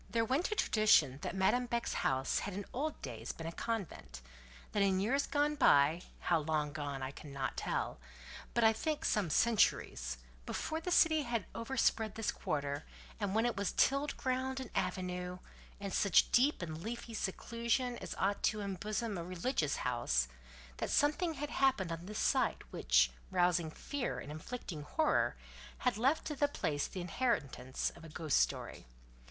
[0.09, 4.21] There went a tradition that Madame Beck's house had in old days been a convent.
[4.71, 7.99] That in years gone by—how long gone by I cannot tell,
[8.55, 12.83] but I think some centuries—before the city had over spread this quarter,
[13.19, 15.37] and when it was tilled ground and avenue,
[15.79, 21.51] and such deep and leafy seclusion as ought to embosom a religious house—that something had
[21.51, 25.35] happened on this site which, rousing fear and inflicting horror,
[25.77, 28.87] had left to the place the inheritance of a ghost story.